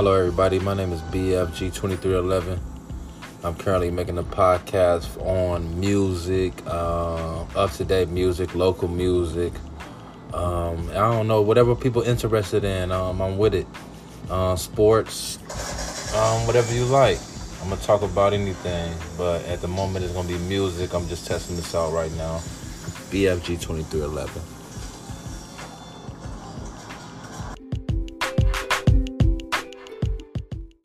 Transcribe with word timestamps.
Hello, 0.00 0.14
everybody. 0.14 0.58
My 0.58 0.72
name 0.72 0.94
is 0.94 1.02
BFG2311. 1.02 2.58
I'm 3.44 3.54
currently 3.54 3.90
making 3.90 4.16
a 4.16 4.22
podcast 4.22 5.20
on 5.26 5.78
music, 5.78 6.54
uh, 6.66 7.42
up 7.54 7.70
to 7.72 7.84
date 7.84 8.08
music, 8.08 8.54
local 8.54 8.88
music. 8.88 9.52
Um, 10.32 10.88
I 10.92 10.94
don't 10.94 11.28
know, 11.28 11.42
whatever 11.42 11.76
people 11.76 12.00
interested 12.00 12.64
in, 12.64 12.90
um, 12.90 13.20
I'm 13.20 13.36
with 13.36 13.54
it. 13.54 13.66
Uh, 14.30 14.56
sports, 14.56 15.36
um, 16.14 16.46
whatever 16.46 16.72
you 16.72 16.86
like. 16.86 17.18
I'm 17.60 17.68
gonna 17.68 17.82
talk 17.82 18.00
about 18.00 18.32
anything, 18.32 18.94
but 19.18 19.44
at 19.44 19.60
the 19.60 19.68
moment 19.68 20.06
it's 20.06 20.14
gonna 20.14 20.26
be 20.26 20.38
music. 20.38 20.94
I'm 20.94 21.06
just 21.08 21.26
testing 21.26 21.56
this 21.56 21.74
out 21.74 21.92
right 21.92 22.12
now. 22.12 22.38
BFG2311. 23.12 24.59